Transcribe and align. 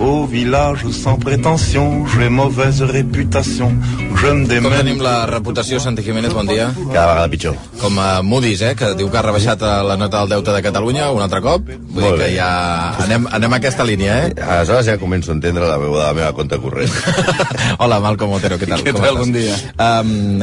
Au 0.00 0.26
village 0.26 0.86
sans 0.92 1.18
prétention, 1.18 2.06
j'ai 2.06 2.28
mauvaise 2.28 2.82
réputation. 2.82 3.74
Je 4.14 4.26
me 4.26 4.30
Com 4.30 4.46
démène. 4.46 4.76
tenim 4.78 5.00
la 5.02 5.26
reputació, 5.26 5.80
Santi 5.80 6.02
Jiménez? 6.02 6.32
Bon 6.32 6.46
dia. 6.46 6.68
Cada 6.92 7.06
vegada 7.14 7.28
pitjor. 7.28 7.54
Com 7.80 7.98
a 7.98 8.22
Moody's, 8.22 8.62
eh, 8.62 8.74
que 8.76 8.92
diu 8.94 9.10
que 9.10 9.18
ha 9.18 9.22
rebaixat 9.22 9.60
eh, 9.62 9.82
la 9.86 9.96
nota 9.96 10.20
del 10.20 10.28
deute 10.28 10.52
de 10.54 10.62
Catalunya 10.62 11.10
un 11.10 11.22
altre 11.22 11.40
cop. 11.42 11.66
Vull 11.66 12.02
dir 12.02 12.10
Molt 12.10 12.16
que 12.18 12.28
bé. 12.28 12.34
ja 12.36 12.94
anem, 13.04 13.26
anem 13.30 13.52
a 13.52 13.56
aquesta 13.56 13.84
línia, 13.84 14.26
eh? 14.26 14.32
Aleshores 14.40 14.86
ja 14.86 14.96
començo 14.98 15.32
a 15.32 15.34
entendre 15.34 15.66
la 15.66 15.76
veu 15.78 15.92
de 15.94 16.02
la 16.04 16.14
meva 16.14 16.32
compte 16.32 16.58
corrent. 16.62 16.90
Hola, 17.82 17.98
Malcom 18.00 18.32
Otero, 18.38 18.56
què 18.58 18.66
tal? 18.70 18.82
Què 18.86 18.92
Com 18.94 19.02
tal? 19.02 19.18
Bon 19.18 19.32
dia. 19.34 19.56
Um, 19.78 20.42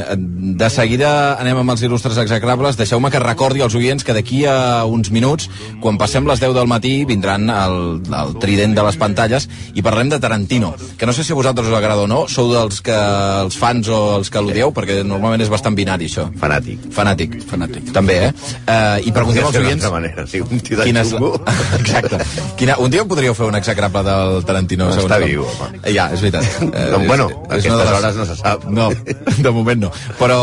de 0.59 0.69
seguida 0.69 1.37
anem 1.39 1.57
amb 1.63 1.71
els 1.71 1.81
il·lustres 1.83 2.17
execrables. 2.17 2.75
Deixeu-me 2.75 3.09
que 3.11 3.19
recordi 3.23 3.61
als 3.63 3.75
oients 3.75 4.03
que 4.03 4.13
d'aquí 4.13 4.43
a 4.45 4.83
uns 4.85 5.11
minuts, 5.11 5.49
quan 5.81 5.97
passem 5.97 6.27
les 6.27 6.39
10 6.43 6.53
del 6.55 6.67
matí, 6.67 7.05
vindran 7.05 7.49
el, 7.49 8.01
el 8.03 8.35
trident 8.39 8.75
de 8.75 8.83
les 8.83 8.95
pantalles 8.99 9.44
i 9.75 9.83
parlem 9.85 10.09
de 10.09 10.19
Tarantino, 10.19 10.73
que 10.97 11.05
no 11.05 11.13
sé 11.13 11.23
si 11.23 11.33
a 11.33 11.35
vosaltres 11.37 11.67
us 11.69 11.77
agrada 11.77 12.05
o 12.05 12.07
no, 12.07 12.25
sou 12.31 12.51
dels 12.53 12.81
que 12.85 12.95
els 12.95 13.57
fans 13.59 13.89
o 13.91 13.99
els 14.17 14.29
que 14.31 14.41
l'odieu, 14.41 14.71
perquè 14.75 15.01
normalment 15.03 15.43
és 15.43 15.51
bastant 15.51 15.75
binari, 15.75 16.09
això. 16.09 16.27
Fanàtic. 16.41 16.89
Fanàtic. 16.95 17.37
Fanàtic. 17.49 17.91
També, 17.95 18.17
eh? 18.27 18.31
Uh, 18.65 18.99
I 19.05 19.13
preguntem 19.15 19.45
als 19.47 19.59
oients... 19.59 19.83
altra 19.83 19.93
manera, 19.95 20.25
sí, 20.29 20.41
un 20.41 20.59
tio 20.59 20.79
de 20.79 20.87
Quina 20.89 21.03
és 21.05 21.13
la... 21.15 21.31
Exacte. 21.79 22.21
Quina... 22.59 22.77
Un 22.85 22.93
dia 22.93 23.05
podríeu 23.07 23.35
fer 23.37 23.47
un 23.49 23.55
execrable 23.59 24.03
del 24.05 24.45
Tarantino. 24.47 24.89
No, 24.91 25.05
està 25.05 25.19
viu, 25.23 25.45
home. 25.45 25.81
Ja, 25.91 26.09
és 26.15 26.23
veritat. 26.25 26.43
Eh, 26.75 26.89
Doncs, 26.91 27.05
bueno, 27.07 27.25
una 27.29 27.47
de 27.47 27.59
aquestes 27.59 27.91
hores 27.93 28.15
no 28.17 28.25
se 28.25 28.35
sap. 28.35 28.63
No, 28.73 28.87
de 29.45 29.51
moment 29.53 29.79
no. 29.85 29.91
Però, 30.19 30.39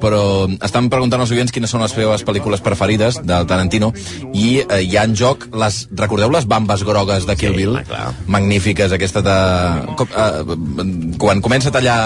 però 0.00 0.22
estan 0.64 0.88
preguntant 0.90 1.22
als 1.22 1.32
oients 1.34 1.52
quines 1.54 1.70
són 1.70 1.84
les 1.84 1.92
seves 1.94 2.24
pel·lícules 2.26 2.62
preferides 2.64 3.20
del 3.28 3.46
Tarantino 3.50 3.92
i 4.32 4.62
eh, 4.64 4.80
hi 4.82 4.96
ha 4.98 5.04
en 5.06 5.14
joc 5.18 5.48
les... 5.58 5.84
Recordeu 5.98 6.32
les 6.34 6.46
bambes 6.48 6.82
grogues 6.86 7.26
de 7.28 7.36
Kill 7.38 7.54
Sí, 7.54 7.60
Bill? 7.60 7.76
home, 7.76 7.97
clar. 7.98 8.14
Magnífiques, 8.30 8.92
aquesta 8.94 9.22
de... 9.24 9.36
Com, 9.98 10.08
eh, 10.14 11.16
quan 11.18 11.40
comença 11.44 11.70
a 11.72 11.74
tallar 11.74 11.98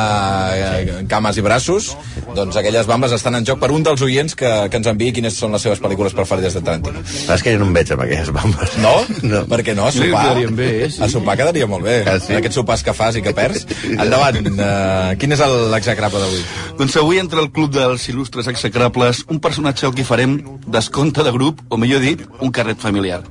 eh, 0.56 1.04
cames 1.10 1.36
i 1.38 1.44
braços, 1.44 1.92
doncs 2.36 2.56
aquelles 2.56 2.88
bambes 2.88 3.12
estan 3.12 3.36
en 3.38 3.46
joc 3.48 3.60
per 3.62 3.70
un 3.74 3.84
dels 3.84 4.02
oients 4.04 4.34
que, 4.38 4.50
que 4.72 4.80
ens 4.80 4.88
enviï 4.90 5.12
quines 5.16 5.36
són 5.36 5.52
les 5.54 5.62
seves 5.64 5.82
pel·lícules 5.82 6.14
preferides 6.16 6.56
de 6.56 6.62
Tarantino. 6.64 7.02
És 7.04 7.44
que 7.44 7.52
jo 7.54 7.60
no 7.62 7.68
em 7.68 7.76
veig 7.76 7.92
amb 7.94 8.04
aquelles 8.06 8.32
bambes. 8.34 8.76
No? 8.82 8.94
No. 9.32 9.44
Per 9.48 9.60
què 9.64 9.72
no? 9.76 9.86
A 9.86 9.92
sopar, 9.94 10.22
quedarien 10.26 10.56
bé, 10.56 10.66
eh, 10.84 10.88
sí. 10.90 11.00
a 11.04 11.06
sopar 11.08 11.36
quedaria 11.38 11.66
molt 11.70 11.84
bé. 11.86 11.94
Ah, 12.08 12.16
sí? 12.20 12.32
En 12.34 12.40
aquests 12.40 12.58
sopars 12.58 12.82
que 12.84 12.92
fas 12.96 13.16
i 13.16 13.22
que 13.24 13.32
perds. 13.36 13.62
Endavant, 13.92 14.40
uh, 14.50 15.12
quin 15.20 15.32
és 15.36 15.40
el- 15.44 15.70
l'execrable 15.72 16.20
d'avui? 16.20 16.42
Doncs 16.80 16.96
avui 17.00 17.20
entra 17.22 17.40
al 17.40 17.50
club 17.54 17.72
dels 17.74 18.08
il·lustres 18.10 18.48
execrables 18.50 19.22
un 19.32 19.38
personatge 19.40 19.86
al 19.86 19.94
que 19.96 20.04
farem 20.04 20.36
descompte 20.66 21.22
de 21.24 21.32
grup, 21.32 21.62
o 21.68 21.78
millor 21.80 22.02
dit, 22.04 22.24
un 22.40 22.52
carret 22.52 22.80
familiar. 22.82 23.22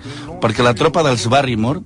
Perquè 0.41 0.63
la 0.65 0.73
tropa 0.77 1.03
dels 1.05 1.27
Barrymore 1.29 1.83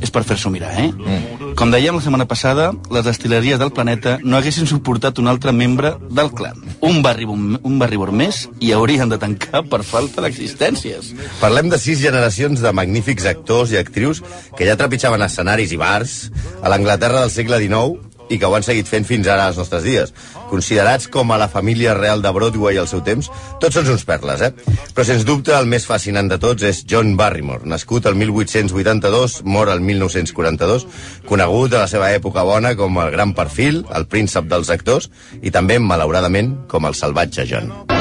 és 0.00 0.12
per 0.14 0.24
fer-s'ho 0.26 0.50
mirar, 0.52 0.72
eh? 0.78 0.88
Mm. 0.92 1.54
Com 1.58 1.72
dèiem 1.74 1.96
la 1.96 2.02
setmana 2.04 2.26
passada, 2.30 2.70
les 2.94 3.06
destileries 3.06 3.58
del 3.58 3.72
planeta 3.74 4.16
no 4.22 4.38
haguessin 4.38 4.68
suportat 4.70 5.18
un 5.18 5.30
altre 5.30 5.52
membre 5.52 5.94
del 6.14 6.30
clan. 6.30 6.60
Un 6.86 7.00
Barrymore, 7.02 7.58
un 7.66 7.78
Barrymore 7.80 8.14
més 8.14 8.44
i 8.62 8.70
haurien 8.76 9.10
de 9.10 9.18
tancar 9.18 9.64
per 9.66 9.82
falta 9.86 10.22
d'existències. 10.22 11.12
Parlem 11.42 11.70
de 11.72 11.80
sis 11.82 11.98
generacions 12.02 12.62
de 12.62 12.74
magnífics 12.74 13.26
actors 13.26 13.74
i 13.74 13.80
actrius 13.80 14.22
que 14.56 14.68
ja 14.68 14.78
trepitjaven 14.78 15.26
escenaris 15.26 15.74
i 15.74 15.80
bars 15.80 16.18
a 16.62 16.70
l'Anglaterra 16.70 17.24
del 17.24 17.34
segle 17.34 17.58
XIX 17.64 18.07
i 18.28 18.38
que 18.38 18.46
ho 18.48 18.54
han 18.56 18.66
seguit 18.66 18.88
fent 18.88 19.06
fins 19.08 19.28
ara 19.28 19.48
als 19.48 19.58
nostres 19.60 19.84
dies. 19.86 20.14
Considerats 20.48 21.08
com 21.12 21.32
a 21.32 21.38
la 21.40 21.48
família 21.52 21.94
real 21.98 22.22
de 22.22 22.32
Broadway 22.32 22.78
al 22.78 22.88
seu 22.90 23.02
temps, 23.04 23.30
tots 23.60 23.78
són 23.78 23.90
uns 23.92 24.06
perles, 24.08 24.42
eh? 24.44 24.78
Però 24.94 25.06
sens 25.06 25.26
dubte 25.28 25.54
el 25.56 25.68
més 25.70 25.86
fascinant 25.88 26.30
de 26.30 26.40
tots 26.42 26.64
és 26.66 26.84
John 26.88 27.16
Barrymore, 27.18 27.66
nascut 27.68 28.06
el 28.06 28.16
1882, 28.20 29.42
mor 29.44 29.72
el 29.72 29.84
1942, 29.84 30.88
conegut 31.28 31.74
a 31.74 31.84
la 31.84 31.90
seva 31.90 32.12
època 32.14 32.46
bona 32.46 32.74
com 32.78 32.98
el 33.02 33.12
gran 33.14 33.34
perfil, 33.36 33.84
el 33.94 34.08
príncep 34.08 34.48
dels 34.50 34.72
actors 34.74 35.10
i 35.42 35.52
també, 35.54 35.78
malauradament, 35.78 36.54
com 36.68 36.88
el 36.88 36.96
salvatge 36.98 37.48
John. 37.48 37.97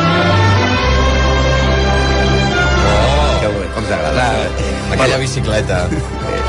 Aquella 5.18 5.34
bicicleta. 5.34 5.78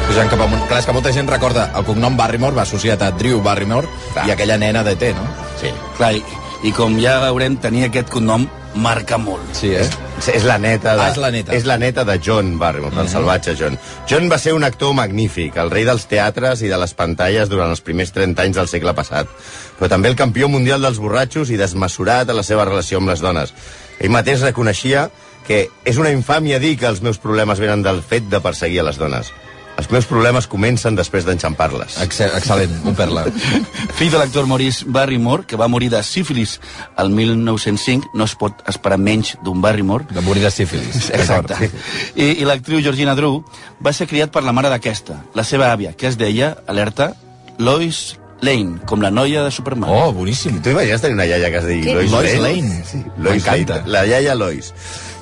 Pujant 0.09 0.29
cap 0.29 0.41
amunt. 0.45 0.61
Clar, 0.69 0.83
és 0.83 0.87
que 0.87 0.93
molta 0.93 1.11
gent 1.15 1.29
recorda 1.31 1.71
el 1.79 1.87
cognom 1.89 2.19
Barrymore 2.19 2.53
va 2.56 2.67
associat 2.67 3.01
a 3.01 3.11
Drew 3.17 3.41
Barrymore 3.41 3.89
Clar. 4.12 4.27
i 4.29 4.33
aquella 4.34 4.59
nena 4.61 4.83
de 4.84 4.93
T, 5.01 5.09
no? 5.17 5.25
Sí. 5.56 5.71
Clar, 5.97 6.11
i, 6.19 6.21
i 6.69 6.73
com 6.77 6.99
ja 7.01 7.15
veurem, 7.23 7.57
tenir 7.57 7.87
aquest 7.87 8.11
cognom 8.12 8.45
marca 8.77 9.17
molt. 9.17 9.55
Sí, 9.57 9.71
eh? 9.73 9.87
És, 10.19 10.28
és 10.34 10.45
la 10.45 10.59
neta 10.61 10.99
de, 10.99 11.07
Ah, 11.07 11.15
és 11.15 11.17
la 11.23 11.31
neta. 11.33 11.55
És 11.57 11.65
la 11.65 11.78
neta 11.81 12.05
de 12.05 12.19
John 12.21 12.59
Barrymore, 12.61 12.99
el 13.01 13.09
salvatge 13.09 13.55
John. 13.57 13.78
John 14.11 14.28
va 14.28 14.37
ser 14.37 14.53
un 14.53 14.69
actor 14.69 14.93
magnífic, 14.93 15.57
el 15.57 15.73
rei 15.73 15.87
dels 15.89 16.05
teatres 16.11 16.61
i 16.61 16.69
de 16.69 16.77
les 16.77 16.93
pantalles 16.93 17.49
durant 17.49 17.73
els 17.73 17.81
primers 17.81 18.12
30 18.12 18.45
anys 18.45 18.61
del 18.61 18.69
segle 18.69 18.93
passat, 18.93 19.33
però 19.78 19.89
també 19.89 20.12
el 20.12 20.19
campió 20.21 20.51
mundial 20.53 20.84
dels 20.84 21.01
borratxos 21.01 21.49
i 21.49 21.57
desmesurat 21.57 22.28
a 22.28 22.37
la 22.37 22.45
seva 22.45 22.69
relació 22.69 23.01
amb 23.01 23.09
les 23.15 23.25
dones. 23.25 23.55
Ell 23.99 24.12
mateix 24.12 24.45
reconeixia 24.45 25.09
que 25.48 25.66
és 25.88 25.98
una 25.98 26.12
infàmia 26.12 26.60
dir 26.60 26.76
que 26.78 26.88
els 26.88 27.00
meus 27.03 27.19
problemes 27.19 27.60
venen 27.60 27.82
del 27.82 28.03
fet 28.04 28.28
de 28.28 28.41
perseguir 28.44 28.82
a 28.82 28.91
les 28.91 29.00
dones. 29.00 29.32
Els 29.78 29.86
meus 29.94 30.09
problemes 30.10 30.48
comencen 30.50 30.97
després 30.98 31.22
d'enxampar-les. 31.25 32.00
Excel 32.03 32.32
excel·lent, 32.34 32.72
un 32.91 32.97
perla. 32.98 33.22
Fill 33.98 34.10
de 34.10 34.19
l'actor 34.19 34.48
Maurice 34.50 34.84
Barrymore, 34.91 35.47
que 35.47 35.56
va 35.56 35.70
morir 35.70 35.92
de 35.92 36.03
sífilis 36.03 36.56
el 36.98 37.12
1905, 37.14 38.10
no 38.19 38.26
es 38.26 38.34
pot 38.41 38.64
esperar 38.66 38.98
menys 38.98 39.36
d'un 39.47 39.62
Barrymore. 39.62 40.09
De 40.10 40.25
morir 40.26 40.42
de 40.42 40.50
sífilis. 40.50 41.09
Exacte. 41.20 41.70
I, 42.16 42.41
i 42.42 42.48
l'actriu 42.48 42.82
Georgina 42.82 43.15
Drew 43.15 43.38
va 43.78 43.94
ser 43.94 44.10
criat 44.10 44.34
per 44.34 44.42
la 44.42 44.56
mare 44.56 44.72
d'aquesta, 44.75 45.22
la 45.38 45.47
seva 45.47 45.70
àvia, 45.70 45.94
que 45.94 46.10
es 46.10 46.19
deia, 46.19 46.56
alerta, 46.66 47.12
Lois 47.59 48.19
Lane, 48.41 48.78
com 48.87 49.03
la 49.03 49.10
noia 49.10 49.43
de 49.44 49.50
Superman. 49.50 49.91
Oh, 49.91 50.12
boníssim. 50.15 50.60
Tu 50.62 50.71
imagines 50.71 51.03
tenir 51.03 51.16
una 51.19 51.26
iaia 51.26 51.50
que 51.50 51.59
es 51.59 51.66
digui 51.66 51.94
Lois, 51.94 52.10
Lois 52.12 52.34
Lane? 52.38 52.62
Lane. 52.62 52.84
Sí, 52.87 53.03
Lois. 53.19 53.47
Lane. 53.47 53.82
La 53.87 54.04
iaia 54.06 54.37
Lois. 54.38 54.72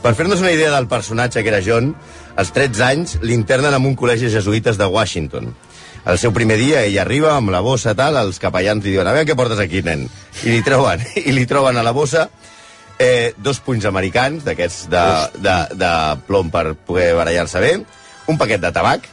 Per 0.03 0.12
fer-nos 0.15 0.43
una 0.44 0.53
idea 0.53 0.71
del 0.75 0.88
personatge 0.88 1.43
que 1.43 1.50
era 1.50 1.62
John, 1.65 1.94
als 2.37 2.53
13 2.53 2.84
anys 2.84 3.16
l'internen 3.25 3.75
en 3.75 3.88
un 3.88 3.97
col·legi 3.97 4.28
jesuïtes 4.32 4.76
de 4.78 4.87
Washington. 4.87 5.55
El 6.06 6.21
seu 6.22 6.31
primer 6.31 6.59
dia 6.60 6.84
ell 6.87 7.00
arriba 7.03 7.32
amb 7.34 7.50
la 7.50 7.62
bossa 7.65 7.97
tal, 7.99 8.19
els 8.21 8.38
capellans 8.38 8.84
li 8.84 8.93
diuen 8.93 9.09
a 9.09 9.15
veure 9.16 9.26
què 9.26 9.34
portes 9.38 9.59
aquí, 9.59 9.81
nen. 9.82 10.05
I 10.44 10.53
li 10.53 10.60
troben, 10.62 11.03
i 11.28 11.32
li 11.34 11.47
troben 11.50 11.81
a 11.81 11.87
la 11.87 11.94
bossa 11.97 12.28
eh, 12.99 13.32
dos 13.43 13.59
punys 13.65 13.88
americans, 13.88 14.44
d'aquests 14.47 14.87
de, 14.93 15.06
de, 15.41 15.56
de 15.75 15.94
plom 16.28 16.53
per 16.53 16.76
poder 16.76 17.15
barallar-se 17.19 17.65
bé, 17.65 17.72
un 18.31 18.38
paquet 18.38 18.62
de 18.62 18.71
tabac 18.75 19.09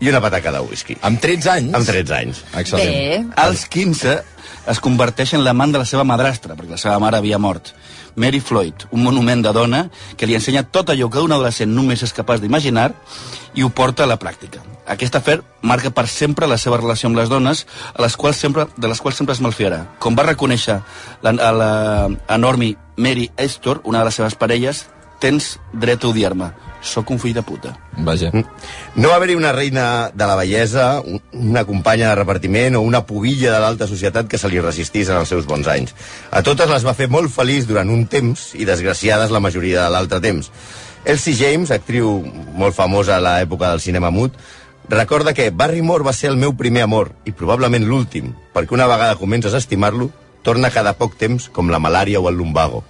i 0.00 0.08
una 0.10 0.20
pataca 0.20 0.52
de 0.52 0.60
whisky. 0.60 0.96
Amb 1.02 1.20
13 1.20 1.50
anys? 1.50 1.74
Amb 1.74 1.88
13 1.88 2.16
anys. 2.16 2.42
Excel·lent. 2.52 2.96
Bé. 2.96 3.24
Als 3.40 3.66
15 3.72 4.16
es 4.70 4.80
converteix 4.82 5.32
en 5.36 5.44
l'amant 5.44 5.72
de 5.72 5.80
la 5.80 5.88
seva 5.88 6.04
madrastra, 6.04 6.56
perquè 6.56 6.74
la 6.74 6.80
seva 6.80 6.98
mare 7.02 7.20
havia 7.20 7.38
mort. 7.38 7.72
Mary 8.16 8.40
Floyd, 8.40 8.86
un 8.90 9.02
monument 9.04 9.42
de 9.44 9.52
dona 9.52 9.82
que 10.16 10.26
li 10.26 10.34
ensenya 10.36 10.64
tot 10.72 10.90
allò 10.90 11.10
que 11.12 11.20
un 11.20 11.32
adolescent 11.36 11.72
només 11.72 12.02
és 12.02 12.14
capaç 12.16 12.40
d'imaginar 12.40 12.90
i 13.54 13.64
ho 13.64 13.68
porta 13.68 14.04
a 14.04 14.08
la 14.08 14.18
pràctica. 14.18 14.62
Aquest 14.88 15.16
afer 15.18 15.40
marca 15.60 15.90
per 15.90 16.06
sempre 16.08 16.48
la 16.48 16.58
seva 16.58 16.80
relació 16.80 17.10
amb 17.10 17.20
les 17.20 17.28
dones, 17.28 17.66
a 17.92 18.02
les 18.02 18.16
quals 18.16 18.40
sempre, 18.40 18.66
de 18.76 18.88
les 18.88 19.00
quals 19.00 19.20
sempre 19.20 19.36
es 19.36 19.42
malfiarà. 19.44 19.84
Com 20.00 20.16
va 20.16 20.28
reconèixer 20.28 20.80
la, 21.22 21.30
a 21.32 21.52
la 21.52 21.72
enorme 22.36 22.74
Mary 22.96 23.30
Astor, 23.36 23.82
una 23.84 24.00
de 24.00 24.08
les 24.08 24.16
seves 24.16 24.36
parelles, 24.36 24.86
tens 25.20 25.56
dret 25.72 26.04
a 26.04 26.08
odiar-me. 26.08 26.52
Sóc 26.86 27.10
un 27.10 27.18
fill 27.18 27.34
de 27.34 27.42
puta. 27.42 27.72
Vaja. 28.06 28.30
No 28.94 29.08
va 29.10 29.16
haver-hi 29.16 29.34
una 29.34 29.50
reina 29.52 30.10
de 30.14 30.26
la 30.26 30.36
bellesa, 30.38 31.00
un- 31.00 31.20
una 31.32 31.64
companya 31.66 32.08
de 32.10 32.14
repartiment 32.20 32.76
o 32.76 32.80
una 32.86 33.04
pubilla 33.06 33.52
de 33.52 33.58
l'alta 33.60 33.88
societat 33.90 34.28
que 34.28 34.38
se 34.38 34.48
li 34.48 34.60
resistís 34.60 35.08
en 35.10 35.16
els 35.18 35.28
seus 35.28 35.46
bons 35.46 35.66
anys. 35.66 35.94
A 36.30 36.42
totes 36.46 36.70
les 36.70 36.86
va 36.86 36.94
fer 36.94 37.08
molt 37.10 37.30
feliç 37.34 37.66
durant 37.66 37.90
un 37.90 38.06
temps 38.06 38.52
i 38.54 38.64
desgraciades 38.64 39.30
la 39.34 39.40
majoria 39.40 39.82
de 39.84 39.90
l'altre 39.90 40.20
temps. 40.20 40.50
Elsie 41.04 41.34
James, 41.34 41.70
actriu 41.70 42.22
molt 42.54 42.74
famosa 42.74 43.16
a 43.16 43.20
l'època 43.20 43.70
del 43.70 43.80
cinema 43.80 44.10
mut, 44.10 44.32
recorda 44.88 45.34
que 45.34 45.50
Barrymore 45.50 46.04
va 46.06 46.12
ser 46.12 46.30
el 46.30 46.36
meu 46.36 46.54
primer 46.56 46.82
amor 46.82 47.12
i 47.24 47.32
probablement 47.32 47.84
l'últim, 47.86 48.32
perquè 48.54 48.74
una 48.74 48.86
vegada 48.86 49.16
comences 49.18 49.54
a 49.54 49.58
estimar-lo, 49.58 50.10
torna 50.42 50.70
cada 50.70 50.92
poc 50.94 51.16
temps 51.18 51.48
com 51.50 51.70
la 51.70 51.78
malària 51.82 52.20
o 52.20 52.28
el 52.28 52.36
lumbago. 52.36 52.84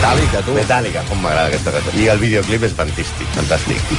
Metàl·lica, 0.00 0.40
tu. 0.46 0.52
Metàl·lica, 0.56 1.00
com 1.10 1.18
m'agrada 1.20 1.50
aquesta 1.50 1.72
cançó. 1.74 1.92
I 2.00 2.06
el 2.08 2.20
videoclip 2.22 2.62
és 2.64 2.72
fantàstic, 2.78 3.34
fantàstic. 3.34 3.90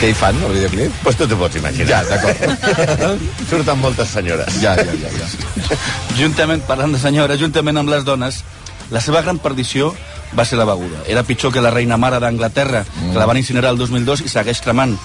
Què 0.00 0.08
hi 0.10 0.16
fan, 0.18 0.40
al 0.48 0.50
videoclip? 0.56 0.96
Pues 1.04 1.14
tu 1.20 1.28
t'ho 1.30 1.38
pots 1.38 1.60
imaginar. 1.60 1.86
Ja, 1.92 2.00
d'acord. 2.10 2.66
Surten 3.52 3.78
moltes 3.78 4.10
senyores. 4.16 4.58
Ja, 4.64 4.74
ja, 4.80 4.96
ja. 4.98 5.12
ja. 5.14 5.78
Juntament, 6.18 6.64
parlant 6.66 6.96
de 6.96 6.98
senyora, 6.98 7.38
juntament 7.38 7.78
amb 7.84 7.94
les 7.94 8.02
dones, 8.04 8.42
la 8.90 9.00
seva 9.00 9.22
gran 9.22 9.38
perdició 9.38 9.92
va 10.34 10.42
ser 10.44 10.58
la 10.58 10.66
beguda. 10.66 11.04
Era 11.06 11.22
pitjor 11.22 11.52
que 11.54 11.62
la 11.62 11.70
reina 11.70 11.94
mare 11.96 12.18
d'Anglaterra, 12.18 12.80
mm. 12.82 13.12
que 13.14 13.20
la 13.22 13.26
van 13.30 13.38
incinerar 13.38 13.70
el 13.70 13.78
2002 13.78 14.24
i 14.26 14.32
segueix 14.32 14.58
cremant. 14.64 14.96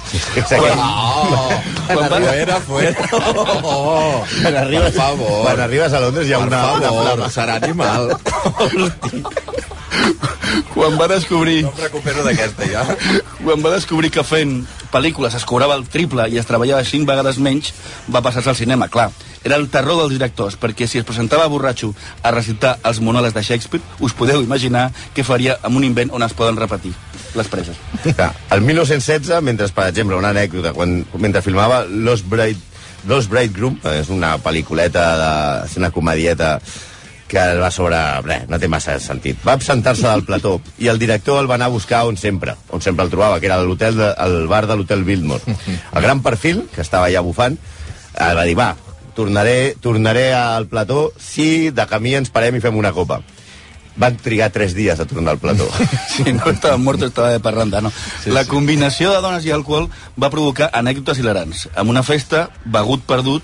Oh, 0.57 1.51
Quan 1.85 2.09
va- 2.09 2.17
fuera, 2.25 2.57
fuera. 2.65 3.09
Oh, 3.61 4.23
Quan 4.41 4.57
arribes, 4.63 4.89
per 4.89 4.97
favor. 4.97 5.43
quan 5.45 5.61
arribes 5.67 5.93
a 5.93 6.01
Londres 6.01 6.25
hi 6.27 6.33
ha 6.33 6.39
Per 6.41 6.47
una, 6.49 6.63
una 6.73 6.87
favor, 6.89 7.13
flama. 7.13 7.29
serà 7.37 7.59
animal. 7.61 8.17
Quan 10.79 10.95
va 10.95 11.09
descobrir... 11.11 11.63
No 11.65 11.73
em 11.73 11.81
recupero 11.83 12.23
d'aquesta, 12.23 12.67
ja. 12.71 12.85
Quan 13.41 13.63
va 13.65 13.73
descobrir 13.73 14.11
que 14.15 14.23
fent 14.23 14.61
pel·lícules 14.93 15.35
es 15.35 15.43
cobrava 15.47 15.75
el 15.75 15.83
triple 15.91 16.29
i 16.31 16.39
es 16.39 16.47
treballava 16.47 16.85
cinc 16.87 17.07
vegades 17.09 17.39
menys, 17.43 17.73
va 18.07 18.21
passar-se 18.23 18.53
al 18.53 18.55
cinema, 18.55 18.87
clar. 18.87 19.09
Era 19.43 19.59
el 19.59 19.67
terror 19.71 19.99
dels 19.99 20.15
directors, 20.15 20.55
perquè 20.59 20.87
si 20.87 20.99
es 20.99 21.07
presentava 21.07 21.47
borratxo 21.51 21.91
a 22.23 22.31
recitar 22.31 22.77
els 22.87 22.99
monòlegs 23.03 23.35
de 23.35 23.43
Shakespeare, 23.43 23.83
us 23.99 24.15
podeu 24.15 24.43
imaginar 24.43 24.89
què 25.15 25.23
faria 25.27 25.57
amb 25.63 25.79
un 25.79 25.87
invent 25.87 26.15
on 26.15 26.23
es 26.23 26.35
poden 26.35 26.59
repetir 26.59 26.93
les 27.35 27.51
preses. 27.51 27.77
Clar, 28.03 28.31
el 28.55 28.63
1916, 28.63 29.43
mentre, 29.43 29.67
per 29.75 29.89
exemple, 29.91 30.15
una 30.19 30.31
anècdota, 30.31 30.73
quan, 30.75 31.01
mentre 31.19 31.43
filmava 31.43 31.83
Los 31.87 32.23
Bride, 32.23 32.59
Los 33.07 33.27
Bridegroom, 33.31 33.79
és 33.99 34.09
una 34.11 34.37
pel·lículeta, 34.43 35.05
de, 35.19 35.33
és 35.69 35.75
una 35.79 35.91
comedieta 35.95 36.57
que 37.29 37.45
va 37.61 37.69
sobre... 37.71 37.95
Res, 38.25 38.49
no 38.49 38.59
té 38.59 38.67
massa 38.67 38.97
sentit. 38.99 39.39
Va 39.45 39.53
absentar-se 39.55 40.07
del 40.09 40.25
plató 40.27 40.57
i 40.81 40.89
el 40.91 40.99
director 40.99 41.39
el 41.39 41.47
va 41.47 41.55
anar 41.59 41.69
a 41.69 41.75
buscar 41.75 42.03
on 42.09 42.17
sempre, 42.17 42.57
on 42.73 42.81
sempre 42.83 43.05
el 43.05 43.13
trobava, 43.13 43.39
que 43.39 43.47
era 43.47 43.61
l'hotel 43.63 44.01
el 44.09 44.39
bar 44.51 44.65
de 44.67 44.75
l'hotel 44.75 45.05
Biltmore. 45.07 45.57
El 45.69 46.03
gran 46.03 46.25
perfil, 46.25 46.65
que 46.73 46.81
estava 46.81 47.07
allà 47.07 47.23
bufant, 47.23 47.59
el 48.19 48.39
va 48.39 48.47
dir, 48.49 48.57
va, 48.57 48.73
tornaré, 49.15 49.75
tornaré 49.79 50.31
al 50.33 50.67
plató 50.67 51.11
si 51.19 51.69
de 51.69 51.85
camí 51.87 52.15
ens 52.17 52.33
parem 52.33 52.57
i 52.57 52.63
fem 52.63 52.75
una 52.79 52.91
copa. 52.97 53.21
Van 53.99 54.15
trigar 54.15 54.47
tres 54.55 54.73
dies 54.77 54.99
a 54.99 55.05
tornar 55.05 55.35
al 55.35 55.41
plató. 55.43 55.67
Si 56.15 56.33
no 56.33 56.49
estava 56.49 56.77
mort, 56.81 57.03
estava 57.03 57.29
de 57.29 57.39
parranda, 57.43 57.81
no? 57.81 57.91
Sí, 58.23 58.31
la 58.31 58.45
combinació 58.47 59.13
de 59.13 59.21
dones 59.21 59.45
i 59.45 59.53
alcohol 59.53 59.89
va 60.19 60.31
provocar 60.33 60.71
anècdotes 60.73 61.19
hilarants. 61.19 61.67
En 61.75 61.91
una 61.91 62.03
festa, 62.03 62.47
begut 62.65 63.05
perdut, 63.07 63.43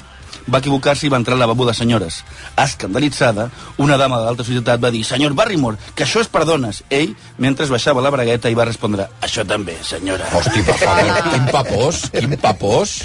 va 0.52 0.62
equivocar-se 0.62 1.08
i 1.08 1.12
va 1.12 1.20
entrar 1.22 1.36
al 1.36 1.44
lavabo 1.44 1.66
de 1.66 1.74
senyores. 1.74 2.24
Escandalitzada, 2.62 3.50
una 3.78 3.98
dama 3.98 4.20
de 4.20 4.28
l'alta 4.28 4.46
societat 4.48 4.82
va 4.84 4.92
dir 4.94 5.04
«Senyor 5.06 5.34
Barrymore, 5.34 5.78
que 5.96 6.06
això 6.06 6.22
és 6.24 6.30
per 6.32 6.46
dones». 6.46 6.84
Ell, 6.90 7.16
mentre 7.42 7.68
baixava 7.72 8.04
la 8.04 8.12
bragueta, 8.14 8.50
i 8.50 8.58
va 8.58 8.68
respondre 8.68 9.08
«Això 9.26 9.46
també, 9.48 9.78
senyora». 9.84 10.30
Hosti, 10.36 10.64
favor, 10.70 11.12
quin 11.32 11.50
papós, 11.52 12.04
quin 12.14 12.38
papós. 12.42 12.96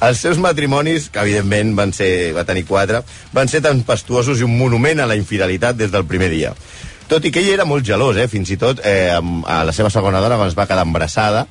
Els 0.00 0.24
seus 0.24 0.40
matrimonis, 0.42 1.10
que 1.10 1.22
evidentment 1.24 1.74
van 1.78 1.92
ser, 1.96 2.32
va 2.36 2.46
tenir 2.48 2.66
quatre, 2.68 3.02
van 3.34 3.50
ser 3.50 3.62
tempestuosos 3.64 4.40
i 4.40 4.46
un 4.46 4.56
monument 4.58 5.02
a 5.02 5.10
la 5.10 5.18
infidelitat 5.18 5.78
des 5.78 5.92
del 5.94 6.06
primer 6.06 6.30
dia. 6.32 6.54
Tot 7.08 7.24
i 7.28 7.30
que 7.30 7.42
ell 7.44 7.50
era 7.52 7.64
molt 7.68 7.84
gelós, 7.84 8.16
eh? 8.16 8.26
fins 8.32 8.48
i 8.50 8.56
tot 8.56 8.80
eh, 8.84 9.12
amb- 9.12 9.44
a 9.46 9.62
la 9.68 9.72
seva 9.76 9.90
segona 9.92 10.22
dona, 10.24 10.38
quan 10.40 10.48
es 10.48 10.56
va 10.56 10.64
quedar 10.66 10.86
embarassada, 10.86 11.44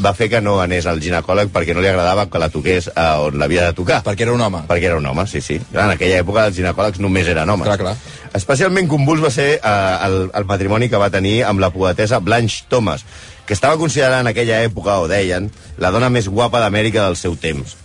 va 0.00 0.14
fer 0.16 0.30
que 0.32 0.40
no 0.40 0.54
anés 0.62 0.86
al 0.88 1.02
ginecòleg 1.04 1.50
perquè 1.52 1.74
no 1.76 1.82
li 1.84 1.88
agradava 1.90 2.24
que 2.32 2.40
la 2.40 2.48
toqués 2.48 2.86
a 2.96 3.18
on 3.20 3.36
l'havia 3.38 3.66
de 3.66 3.74
tocar. 3.76 3.98
Perquè 4.06 4.24
era 4.24 4.32
un 4.32 4.40
home. 4.40 4.62
Perquè 4.70 4.88
era 4.88 4.96
un 4.96 5.04
home, 5.06 5.26
sí, 5.28 5.42
sí. 5.44 5.58
Clar, 5.72 5.84
en 5.90 5.98
aquella 5.98 6.22
època 6.22 6.46
els 6.48 6.56
ginecòlegs 6.56 6.98
només 7.04 7.28
eren 7.28 7.52
homes. 7.52 7.68
Clar, 7.68 7.76
clar. 7.82 7.92
Especialment 8.40 8.88
convuls 8.88 9.20
va 9.20 9.28
ser 9.34 9.50
eh, 9.58 9.96
el, 10.06 10.16
el 10.32 10.48
matrimoni 10.48 10.88
que 10.88 10.96
va 11.02 11.10
tenir 11.12 11.42
amb 11.44 11.60
la 11.60 11.68
poetessa 11.74 12.22
Blanche 12.24 12.64
Thomas, 12.72 13.04
que 13.44 13.52
estava 13.52 13.76
considerada 13.76 14.22
en 14.24 14.32
aquella 14.32 14.62
època, 14.64 14.96
o 15.02 15.08
deien, 15.10 15.50
la 15.76 15.90
dona 15.92 16.08
més 16.08 16.28
guapa 16.32 16.60
d'Amèrica 16.64 17.04
del 17.04 17.16
seu 17.20 17.36
temps. 17.36 17.76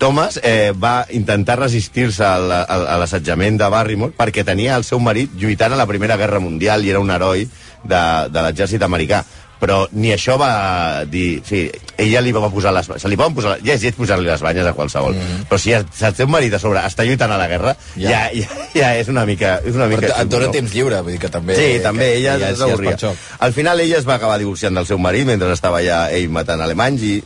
Thomas 0.00 0.40
eh, 0.42 0.72
va 0.72 1.04
intentar 1.12 1.58
resistir-se 1.60 2.24
a 2.24 2.96
l'assetjament 3.02 3.58
de 3.60 3.68
Barrymore 3.68 4.16
perquè 4.16 4.46
tenia 4.48 4.78
el 4.80 4.86
seu 4.88 4.98
marit 5.04 5.34
lluitant 5.36 5.76
a 5.76 5.78
la 5.78 5.86
Primera 5.90 6.16
Guerra 6.16 6.40
Mundial 6.40 6.86
i 6.86 6.94
era 6.94 7.02
un 7.04 7.12
heroi 7.12 7.44
de, 7.84 8.02
de 8.32 8.46
l'exèrcit 8.48 8.82
americà 8.88 9.20
però 9.60 9.82
ni 9.92 10.08
això 10.14 10.38
va 10.40 11.04
dir... 11.04 11.42
Sí, 11.44 11.66
ella 12.00 12.22
li 12.24 12.32
va 12.32 12.48
posar 12.48 12.72
les... 12.72 12.86
Se 12.96 13.10
li 13.12 13.16
poden 13.20 13.34
posar... 13.36 13.58
Ja 13.60 13.74
és 13.76 13.82
lleig 13.84 13.92
posar-li 13.98 14.24
les 14.24 14.40
banyes 14.40 14.64
a 14.64 14.72
qualsevol. 14.72 15.12
Mm. 15.12 15.42
Però 15.50 15.58
si, 15.60 15.74
el- 15.76 15.84
teu 16.16 16.30
marit 16.32 16.56
a 16.56 16.60
sobre 16.62 16.80
està 16.88 17.04
lluitant 17.04 17.34
a 17.34 17.36
la 17.36 17.48
guerra, 17.50 17.74
ja, 17.92 18.08
Ja. 18.08 18.22
ja, 18.32 18.48
ja, 18.72 18.88
és 19.02 19.12
una 19.12 19.26
mica... 19.28 19.58
És 19.60 19.76
una 19.76 19.84
mica 19.90 20.06
Però 20.06 20.16
et 20.24 20.30
dona 20.32 20.48
no? 20.48 20.54
temps 20.56 20.72
lliure, 20.72 21.02
vull 21.04 21.12
dir 21.12 21.20
que 21.20 21.28
també... 21.28 21.58
Sí, 21.60 21.68
també, 21.84 22.08
que, 22.08 22.22
ella 22.22 22.38
ja, 22.38 22.46
ja, 22.46 22.54
ja 22.54 22.60
s'avorria. 22.62 22.96
xoc. 23.04 23.20
Al 23.44 23.52
final 23.52 23.84
ella 23.84 24.00
es 24.00 24.08
va 24.08 24.16
acabar 24.16 24.40
divorciant 24.40 24.80
del 24.80 24.88
seu 24.88 24.96
marit 24.98 25.28
mentre 25.28 25.52
estava 25.52 25.82
allà 25.84 26.06
ell 26.16 26.32
matant 26.32 26.64
alemanys 26.64 27.04
i, 27.04 27.18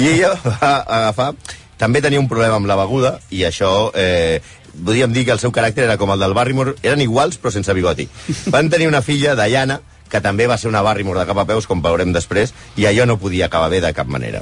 i 0.00 0.08
ella 0.16 0.32
va 0.48 0.78
agafar... 0.80 1.34
També 1.82 1.98
tenia 1.98 2.22
un 2.22 2.28
problema 2.30 2.60
amb 2.60 2.70
la 2.70 2.78
beguda 2.78 3.16
i 3.34 3.46
això... 3.48 3.90
Eh, 3.94 4.40
podríem 4.72 5.12
dir 5.12 5.26
que 5.28 5.34
el 5.34 5.40
seu 5.42 5.50
caràcter 5.52 5.82
era 5.84 5.98
com 6.00 6.08
el 6.14 6.22
del 6.22 6.32
Barrymore, 6.32 6.78
eren 6.80 7.02
iguals 7.04 7.36
però 7.36 7.50
sense 7.52 7.74
bigoti. 7.76 8.06
Van 8.54 8.70
tenir 8.72 8.86
una 8.88 9.02
filla, 9.04 9.34
Diana, 9.36 9.82
que 10.08 10.22
també 10.24 10.46
va 10.48 10.56
ser 10.56 10.70
una 10.70 10.80
Barrymore 10.86 11.20
de 11.20 11.26
cap 11.28 11.42
a 11.42 11.44
peus, 11.48 11.66
com 11.68 11.82
veurem 11.84 12.14
després, 12.14 12.54
i 12.80 12.86
allò 12.88 13.04
no 13.08 13.18
podia 13.20 13.50
acabar 13.50 13.68
bé 13.72 13.82
de 13.84 13.92
cap 13.92 14.08
manera. 14.08 14.40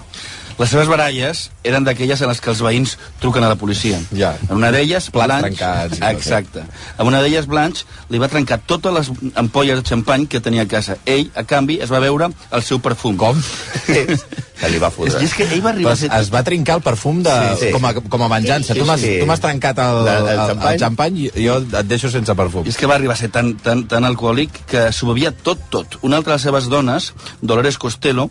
Les 0.59 0.69
seves 0.71 0.89
baralles 0.91 1.47
eren 1.65 1.85
d'aquelles 1.87 2.21
en 2.21 2.29
les 2.29 2.41
que 2.41 2.51
els 2.53 2.61
veïns 2.65 2.97
truquen 3.21 3.45
a 3.45 3.49
la 3.53 3.57
policia. 3.61 4.01
Ja. 4.17 4.35
En 4.49 4.57
una 4.59 4.71
d'elles, 4.75 5.11
Blanche... 5.13 5.41
trencats 5.57 6.01
Exacte. 6.11 6.65
En 6.99 7.07
una 7.07 7.23
d'elles, 7.23 7.47
Blanche 7.47 7.87
li 8.11 8.21
va 8.21 8.29
trencar 8.29 8.61
totes 8.67 8.93
les 8.93 9.11
ampolles 9.41 9.81
de 9.81 9.87
xampany 9.87 10.27
que 10.27 10.41
tenia 10.41 10.67
a 10.67 10.69
casa. 10.71 10.99
Ell, 11.07 11.31
a 11.35 11.45
canvi, 11.49 11.81
es 11.81 11.93
va 11.93 12.01
veure 12.03 12.31
el 12.51 12.63
seu 12.67 12.81
perfum. 12.81 13.17
Com? 13.21 13.41
Se 14.61 14.69
li 14.69 14.77
va 14.77 14.91
És, 14.91 14.95
fotre. 14.95 15.23
és 15.25 15.33
que 15.33 15.47
ell 15.49 15.63
va 15.65 15.71
arribar 15.73 15.95
Però 15.95 15.97
a 15.97 16.01
ser... 16.03 16.11
es 16.21 16.29
va 16.33 16.43
trincar 16.45 16.77
el 16.77 16.83
perfum 16.85 17.23
de, 17.25 17.33
Sí, 17.57 17.65
sí. 17.65 17.71
Com, 17.73 17.87
a, 17.89 17.95
com 17.97 18.25
a 18.27 18.29
venjança. 18.29 18.75
Sí, 18.75 18.81
tu 18.83 18.85
m'has 18.85 19.01
sí. 19.01 19.15
tu 19.23 19.37
trencat 19.41 19.79
el, 19.81 20.01
el, 20.03 20.11
el 20.11 20.29
el, 20.29 20.41
xampany. 20.51 20.73
el 20.75 20.81
xampany 20.83 21.21
i 21.23 21.31
jo 21.47 21.55
et 21.65 21.89
deixo 21.89 22.11
sense 22.13 22.35
perfum. 22.37 22.69
És 22.69 22.77
que 22.77 22.91
va 22.91 22.99
arribar 22.99 23.17
a 23.17 23.21
ser 23.23 23.31
tan, 23.33 23.55
tan, 23.65 23.87
tan 23.89 24.05
alcohòlic 24.05 24.61
que 24.69 24.91
s'ho 24.93 25.09
bevia 25.09 25.33
tot, 25.33 25.63
tot. 25.73 25.97
Una 26.05 26.21
altra 26.21 26.35
de 26.35 26.37
les 26.37 26.45
seves 26.51 26.69
dones, 26.69 27.15
Dolores 27.41 27.81
Costello, 27.81 28.29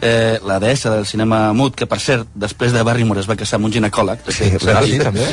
eh, 0.00 0.38
la 0.46 0.58
deessa 0.62 0.90
del 0.94 1.06
cinema 1.06 1.52
mut, 1.52 1.74
que 1.76 1.86
per 1.90 2.00
cert, 2.02 2.28
després 2.34 2.72
de 2.74 2.82
Barrymore 2.86 3.22
es 3.22 3.28
va 3.30 3.36
casar 3.38 3.58
amb 3.58 3.68
un 3.68 3.74
ginecòleg, 3.74 4.24
sí, 4.30 4.50
sí, 4.54 4.98
també? 5.02 5.26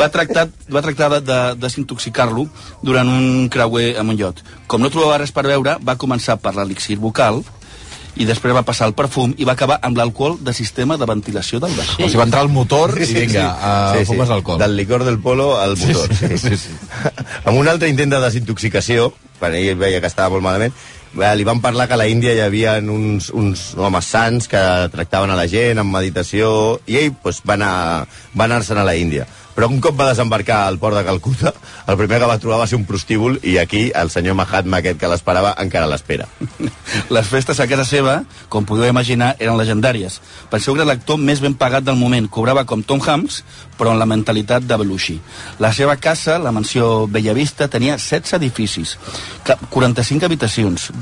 va 0.00 0.10
tractar, 0.12 0.48
va 0.72 0.82
tractar 0.84 1.10
de, 1.16 1.20
de 1.24 1.38
desintoxicar-lo 1.60 2.48
durant 2.82 3.08
un 3.08 3.48
creuer 3.52 3.94
amb 4.00 4.14
un 4.14 4.18
iot. 4.20 4.42
Com 4.66 4.84
no 4.84 4.92
trobava 4.92 5.22
res 5.22 5.32
per 5.32 5.46
beure, 5.48 5.78
va 5.84 5.96
començar 6.00 6.38
per 6.42 6.54
l'elixir 6.58 6.98
vocal, 7.00 7.42
i 8.18 8.26
després 8.26 8.54
va 8.54 8.64
passar 8.66 8.88
al 8.88 8.94
perfum 8.98 9.32
i 9.38 9.46
va 9.46 9.54
acabar 9.54 9.78
amb 9.86 9.98
l'alcohol 9.98 10.38
de 10.42 10.52
sistema 10.56 10.96
de 10.98 11.06
ventilació 11.06 11.60
del 11.62 11.70
O 11.70 11.76
vaixell. 11.76 12.08
sigui, 12.08 12.18
va 12.18 12.26
entrar 12.26 12.42
al 12.42 12.50
motor 12.50 12.96
i 12.98 13.06
vinga, 13.14 13.44
uh, 13.54 14.04
fumes 14.08 14.32
alcohol. 14.34 14.58
Del 14.58 14.74
licor 14.76 15.04
del 15.06 15.20
polo 15.22 15.52
al 15.60 15.76
motor. 15.78 16.10
Sí, 16.14 16.26
sí, 16.34 16.38
sí, 16.38 16.56
sí. 16.64 16.74
amb 17.46 17.54
un 17.56 17.68
altre 17.70 17.88
intent 17.88 18.10
de 18.16 18.20
desintoxicació, 18.24 19.12
quan 19.38 19.54
ell 19.54 19.74
veia 19.78 20.00
que 20.00 20.06
estava 20.10 20.30
molt 20.34 20.42
malament, 20.44 20.74
eh, 21.18 21.34
li 21.36 21.44
van 21.44 21.60
parlar 21.64 21.86
que 21.88 21.94
a 21.94 22.00
la 22.00 22.06
Índia 22.10 22.34
hi 22.34 22.40
havia 22.44 22.76
uns, 22.82 23.30
uns 23.30 23.74
homes 23.76 24.04
sants 24.04 24.48
que 24.48 24.60
tractaven 24.92 25.30
a 25.30 25.36
la 25.38 25.46
gent 25.48 25.78
amb 25.78 25.94
meditació, 25.94 26.80
i 26.86 26.96
ell 27.04 27.12
pues, 27.22 27.40
va 27.48 27.54
anar- 27.54 28.06
va 28.36 28.44
anar-se'n 28.44 28.78
a 28.78 28.84
la 28.84 28.96
Índia. 28.96 29.26
Però 29.58 29.66
un 29.66 29.80
cop 29.82 29.96
va 29.98 30.06
desembarcar 30.12 30.60
al 30.68 30.76
port 30.78 30.94
de 30.94 31.00
Calcuta, 31.02 31.50
el 31.90 31.96
primer 31.98 32.20
que 32.22 32.26
va 32.30 32.36
trobar 32.38 32.60
va 32.60 32.66
ser 32.70 32.78
un 32.78 32.84
prostíbul 32.86 33.40
i 33.42 33.56
aquí 33.58 33.88
el 33.90 34.06
senyor 34.14 34.36
Mahatma 34.38 34.78
aquest 34.78 35.00
que 35.00 35.10
l'esperava 35.10 35.50
encara 35.58 35.88
l'espera. 35.90 36.28
Les 37.16 37.26
festes 37.26 37.58
a 37.58 37.66
casa 37.66 37.82
seva, 37.88 38.14
com 38.48 38.62
podeu 38.68 38.86
imaginar, 38.86 39.32
eren 39.42 39.58
legendàries. 39.58 40.20
Penseu 40.52 40.76
que 40.76 40.84
era 40.84 40.92
l'actor 40.92 41.18
més 41.18 41.42
ben 41.42 41.58
pagat 41.58 41.82
del 41.88 41.98
moment. 41.98 42.30
Cobrava 42.30 42.62
com 42.70 42.84
Tom 42.86 43.02
Hanks, 43.02 43.40
però 43.74 43.90
amb 43.96 43.98
la 43.98 44.06
mentalitat 44.06 44.62
de 44.62 44.78
Belushi. 44.78 45.18
La 45.58 45.72
seva 45.74 45.96
casa, 45.98 46.38
la 46.38 46.54
mansió 46.54 47.08
Bellavista, 47.10 47.66
tenia 47.66 47.98
16 47.98 48.38
edificis, 48.38 48.94
ca- 49.42 49.58
45 49.74 50.30
habitacions, 50.30 50.92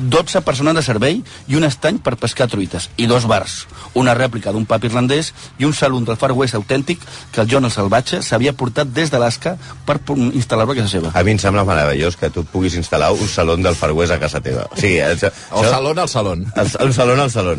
12 0.00 0.40
persones 0.46 0.74
de 0.74 0.82
servei 0.82 1.20
i 1.48 1.58
un 1.58 1.66
estany 1.68 2.00
per 2.00 2.16
pescar 2.20 2.48
truites, 2.48 2.88
i 2.96 3.06
dos 3.10 3.26
bars, 3.30 3.66
una 3.94 4.14
rèplica 4.16 4.54
d'un 4.54 4.66
pub 4.68 4.88
irlandès 4.88 5.32
i 5.58 5.68
un 5.68 5.74
saló 5.76 6.00
del 6.00 6.16
Far 6.16 6.32
West 6.32 6.56
autèntic 6.56 7.02
que 7.34 7.42
el 7.42 7.50
John 7.50 7.66
el 7.68 7.74
Salvatge 7.74 8.22
s'havia 8.22 8.54
portat 8.56 8.88
des 8.94 9.10
d'Alaska 9.12 9.56
per 9.86 9.98
instal·lar-lo 10.08 10.72
a 10.72 10.78
casa 10.78 10.88
seva. 10.88 11.12
A 11.14 11.24
mi 11.26 11.34
em 11.34 11.42
sembla 11.42 11.66
meravellós 11.68 12.16
que 12.16 12.30
tu 12.30 12.44
puguis 12.44 12.78
instal·lar 12.78 13.12
un 13.12 13.28
saló 13.28 13.56
del 13.56 13.76
Far 13.76 13.92
West 13.92 14.14
a 14.14 14.20
casa 14.22 14.40
teva. 14.40 14.66
O 14.70 14.76
sigui, 14.80 15.00
això, 15.04 15.30
O 15.50 15.64
salón 15.64 15.98
al 15.98 16.08
salón. 16.08 16.46
El, 16.56 16.70
un 16.86 16.92
saló 16.94 17.20
al 17.20 17.30
saló. 17.30 17.56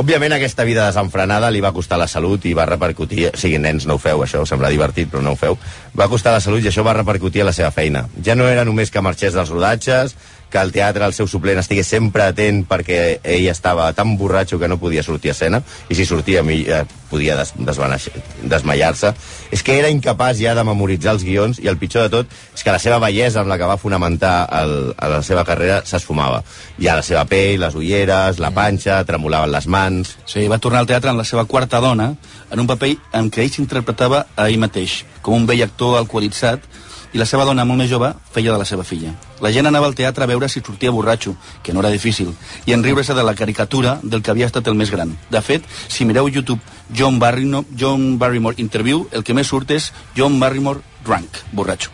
Òbviament 0.00 0.32
aquesta 0.32 0.64
vida 0.64 0.86
desenfrenada 0.86 1.50
li 1.50 1.60
va 1.60 1.72
costar 1.76 1.98
la 1.98 2.06
salut 2.08 2.44
i 2.46 2.54
va 2.56 2.66
repercutir... 2.68 3.26
O 3.34 3.38
sigui, 3.40 3.58
nens, 3.58 3.86
no 3.88 3.98
ho 3.98 4.00
feu, 4.00 4.22
això 4.24 4.44
sembla 4.48 4.70
divertit, 4.72 5.10
però 5.10 5.22
no 5.24 5.34
ho 5.34 5.38
feu. 5.38 5.58
Va 5.98 6.08
costar 6.08 6.32
la 6.32 6.40
salut 6.40 6.64
i 6.64 6.70
això 6.70 6.84
va 6.86 6.94
repercutir 6.96 7.42
a 7.42 7.48
la 7.50 7.52
seva 7.56 7.72
feina. 7.74 8.06
Ja 8.24 8.36
no 8.38 8.46
era 8.48 8.64
només 8.64 8.92
que 8.94 9.02
marxés 9.02 9.34
dels 9.36 9.50
rodatges, 9.50 10.14
que 10.50 10.58
el 10.58 10.72
teatre, 10.74 11.06
el 11.06 11.14
seu 11.16 11.28
suplent, 11.30 11.60
estigués 11.62 11.88
sempre 11.88 12.26
atent 12.30 12.64
perquè 12.68 13.20
ell 13.22 13.46
estava 13.50 13.88
tan 13.96 14.16
borratxo 14.18 14.58
que 14.58 14.68
no 14.68 14.80
podia 14.82 15.04
sortir 15.06 15.30
a 15.30 15.36
escena, 15.36 15.62
i 15.88 15.96
si 15.96 16.06
sortia 16.06 16.42
eh, 16.42 16.82
podia 17.10 17.36
des, 17.38 17.52
desmaiar-se. 17.56 19.12
És 19.50 19.62
que 19.66 19.78
era 19.78 19.90
incapaç 19.90 20.42
ja 20.42 20.54
de 20.58 20.64
memoritzar 20.66 21.14
els 21.16 21.24
guions, 21.26 21.60
i 21.62 21.70
el 21.70 21.78
pitjor 21.78 22.06
de 22.06 22.14
tot 22.18 22.36
és 22.54 22.64
que 22.64 22.74
la 22.74 22.82
seva 22.82 23.00
bellesa 23.02 23.42
amb 23.42 23.50
la 23.50 23.58
que 23.58 23.70
va 23.70 23.78
fonamentar 23.80 24.34
el, 24.60 24.74
a 24.98 25.10
la 25.16 25.22
seva 25.26 25.44
carrera 25.48 25.80
s'esfumava. 25.86 26.42
Ja 26.82 26.98
la 26.98 27.06
seva 27.06 27.24
pell, 27.30 27.60
les 27.62 27.78
ulleres, 27.78 28.42
la 28.42 28.52
panxa, 28.54 29.02
tremolaven 29.06 29.54
les 29.54 29.66
mans... 29.70 30.16
Sí, 30.30 30.46
va 30.50 30.60
tornar 30.62 30.84
al 30.84 30.90
teatre 30.90 31.10
amb 31.10 31.22
la 31.22 31.26
seva 31.26 31.46
quarta 31.50 31.80
dona, 31.82 32.12
en 32.50 32.62
un 32.62 32.68
paper 32.70 32.94
en 33.18 33.30
què 33.30 33.44
ell 33.44 33.54
s'interpretava 33.54 34.24
a 34.36 34.46
ell 34.50 34.60
mateix, 34.62 35.04
com 35.22 35.38
un 35.38 35.46
vell 35.48 35.64
actor 35.66 35.98
alcoholitzat, 35.98 36.66
i 37.12 37.18
la 37.18 37.26
seva 37.26 37.44
dona, 37.44 37.64
molt 37.66 37.82
més 37.82 37.90
jove, 37.90 38.12
feia 38.32 38.52
de 38.52 38.58
la 38.60 38.66
seva 38.68 38.84
filla. 38.86 39.12
La 39.42 39.50
gent 39.54 39.66
anava 39.66 39.88
al 39.90 39.96
teatre 39.98 40.24
a 40.24 40.30
veure 40.30 40.48
si 40.48 40.62
sortia 40.64 40.92
borratxo, 40.94 41.34
que 41.62 41.72
no 41.72 41.80
era 41.80 41.90
difícil, 41.90 42.34
i 42.66 42.74
en 42.76 42.84
riure-se 42.84 43.14
de 43.14 43.24
la 43.26 43.34
caricatura 43.34 43.98
del 44.02 44.22
que 44.22 44.30
havia 44.30 44.46
estat 44.50 44.68
el 44.68 44.78
més 44.78 44.90
gran. 44.90 45.16
De 45.30 45.42
fet, 45.42 45.66
si 45.88 46.04
mireu 46.04 46.28
YouTube 46.28 46.60
John 46.94 47.18
Barrymore, 47.18 47.66
John 47.76 48.18
Barrymore 48.18 48.58
Interview, 48.58 49.06
el 49.12 49.24
que 49.24 49.34
més 49.34 49.50
surt 49.50 49.70
és 49.70 49.92
John 50.16 50.38
Barrymore 50.40 50.80
Drunk, 51.04 51.42
borratxo. 51.52 51.90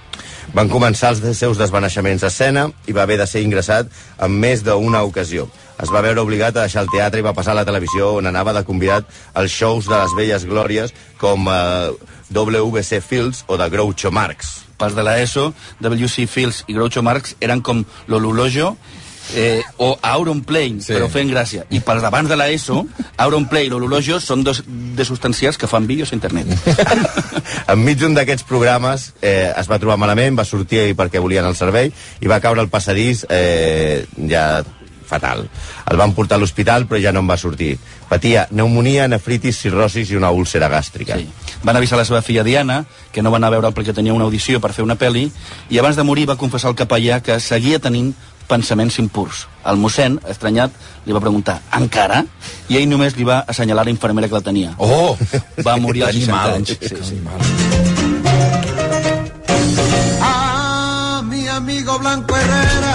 Van 0.54 0.70
començar 0.70 1.10
els 1.12 1.38
seus 1.38 1.58
desvaneixements 1.58 2.22
a 2.22 2.30
escena 2.30 2.68
i 2.86 2.94
va 2.94 3.02
haver 3.02 3.18
de 3.18 3.26
ser 3.26 3.42
ingressat 3.42 3.90
en 4.22 4.36
més 4.40 4.62
d'una 4.64 5.02
ocasió. 5.04 5.48
Es 5.82 5.90
va 5.92 6.00
veure 6.04 6.22
obligat 6.22 6.56
a 6.56 6.62
deixar 6.66 6.82
el 6.86 6.90
teatre 6.92 7.20
i 7.20 7.24
va 7.26 7.34
passar 7.36 7.52
a 7.52 7.60
la 7.60 7.64
televisió 7.68 8.14
on 8.16 8.26
anava 8.30 8.54
de 8.56 8.62
convidat 8.64 9.04
als 9.34 9.52
shows 9.52 9.88
de 9.90 9.96
les 10.00 10.14
velles 10.16 10.46
glòries 10.48 10.94
com 11.20 11.48
eh, 11.52 11.90
WC 12.32 13.00
Fields 13.04 13.44
o 13.46 13.58
de 13.60 13.68
Groucho 13.70 14.10
Marx. 14.10 14.62
Pels 14.76 14.94
de 14.96 15.02
l'ESO, 15.04 15.50
WC 15.80 16.26
Fields 16.28 16.64
i 16.68 16.74
Groucho 16.76 17.02
Marx 17.04 17.36
eren 17.40 17.60
com 17.64 17.84
l'Olulojo 18.08 18.74
eh, 19.34 19.60
o 19.82 19.98
Auron 20.02 20.42
Plane, 20.46 20.80
Sí. 20.84 20.92
però 20.94 21.08
fent 21.10 21.28
gràcia. 21.32 21.64
I 21.70 21.80
pels 21.80 22.02
d'abans 22.04 22.28
de 22.30 22.36
l'ESO, 22.36 22.84
Auron 23.24 23.46
Plane 23.50 23.72
o 23.72 23.78
l'Olulojo 23.80 24.20
són 24.20 24.44
dos 24.44 24.62
de 24.68 25.04
substancials 25.04 25.58
que 25.58 25.66
fan 25.66 25.86
vídeos 25.88 26.12
a 26.12 26.16
internet. 26.16 26.46
Enmig 27.72 27.98
d'un 28.00 28.14
d'aquests 28.14 28.44
programes 28.46 29.10
eh, 29.20 29.52
es 29.56 29.68
va 29.68 29.78
trobar 29.82 29.96
malament, 30.00 30.36
va 30.38 30.44
sortir 30.46 30.92
perquè 30.96 31.20
volien 31.20 31.44
el 31.48 31.56
servei 31.58 31.90
i 32.20 32.30
va 32.30 32.40
caure 32.44 32.60
al 32.62 32.70
passadís 32.72 33.24
eh, 33.28 34.04
ja 34.30 34.62
fatal. 35.06 35.46
El 35.90 35.96
van 35.96 36.12
portar 36.14 36.36
a 36.36 36.42
l'hospital 36.42 36.86
però 36.86 37.00
ja 37.02 37.12
no 37.12 37.20
en 37.24 37.30
va 37.30 37.36
sortir. 37.40 37.78
Patia 38.08 38.46
pneumonia, 38.50 39.08
nefritis, 39.08 39.58
cirrosis 39.62 40.10
i 40.10 40.16
una 40.18 40.30
úlcera 40.30 40.68
gàstrica. 40.68 41.16
Sí. 41.18 41.28
Van 41.64 41.76
avisar 41.76 41.98
la 41.98 42.04
seva 42.04 42.22
filla 42.22 42.44
Diana, 42.44 42.84
que 43.12 43.22
no 43.22 43.30
va 43.30 43.38
anar 43.40 43.48
a 43.48 43.56
veure'l 43.56 43.74
perquè 43.74 43.94
tenia 43.94 44.14
una 44.14 44.24
audició 44.28 44.60
per 44.60 44.72
fer 44.76 44.84
una 44.84 44.96
pel·li, 44.98 45.30
i 45.70 45.78
abans 45.78 45.96
de 45.96 46.04
morir 46.06 46.28
va 46.28 46.36
confessar 46.36 46.68
al 46.70 46.76
capellà 46.78 47.20
que 47.22 47.40
seguia 47.40 47.78
tenint 47.82 48.12
pensaments 48.46 49.00
impurs. 49.02 49.46
El 49.66 49.74
mossèn, 49.82 50.20
estranyat, 50.30 50.70
li 51.06 51.12
va 51.12 51.18
preguntar 51.20 51.56
«Encara?» 51.74 52.20
I 52.70 52.76
ell 52.78 52.86
només 52.88 53.16
li 53.18 53.24
va 53.26 53.40
assenyalar 53.48 53.84
la 53.88 53.90
infermera 53.90 54.28
que 54.28 54.34
la 54.38 54.40
tenia. 54.46 54.74
Oh! 54.78 55.16
Va 55.66 55.76
morir 55.82 56.04
als 56.04 56.14
Que 56.14 56.20
60 56.26 56.38
animal. 56.38 56.54
anys. 56.54 56.68
Sí, 56.68 56.76
sí. 57.02 57.18
animal. 57.18 58.46
A 60.22 61.22
mi 61.26 61.48
amigo 61.48 61.98
Blanco 61.98 62.36
Herrera 62.36 62.94